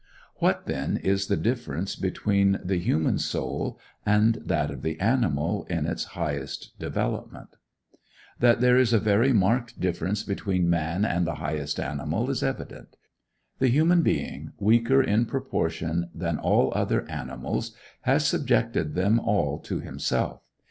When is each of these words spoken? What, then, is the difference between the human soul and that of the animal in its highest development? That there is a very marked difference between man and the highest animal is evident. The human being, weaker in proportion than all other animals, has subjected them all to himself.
What, 0.37 0.65
then, 0.65 0.97
is 0.97 1.27
the 1.27 1.37
difference 1.37 1.95
between 1.95 2.59
the 2.65 2.79
human 2.79 3.19
soul 3.19 3.79
and 4.03 4.33
that 4.43 4.71
of 4.71 4.81
the 4.81 4.99
animal 4.99 5.65
in 5.69 5.85
its 5.85 6.15
highest 6.17 6.71
development? 6.79 7.55
That 8.39 8.61
there 8.61 8.79
is 8.79 8.93
a 8.93 8.99
very 8.99 9.31
marked 9.31 9.79
difference 9.79 10.23
between 10.23 10.67
man 10.67 11.05
and 11.05 11.27
the 11.27 11.35
highest 11.35 11.79
animal 11.79 12.31
is 12.31 12.41
evident. 12.41 12.97
The 13.59 13.67
human 13.69 14.01
being, 14.01 14.53
weaker 14.57 15.03
in 15.03 15.27
proportion 15.27 16.09
than 16.15 16.39
all 16.39 16.73
other 16.75 17.07
animals, 17.07 17.75
has 18.01 18.25
subjected 18.25 18.95
them 18.95 19.19
all 19.19 19.59
to 19.59 19.81
himself. 19.81 20.41